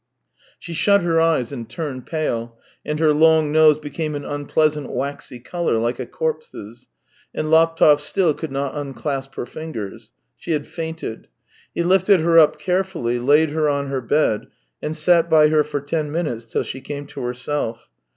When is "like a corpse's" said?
5.77-6.87